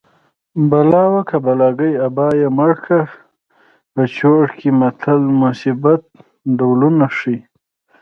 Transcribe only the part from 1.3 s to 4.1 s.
بلاګۍ ابا یې مړکه په